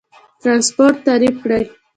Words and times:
ترانسپورت 0.41 0.95
تعریف 1.07 1.35
کړئ. 1.43 1.63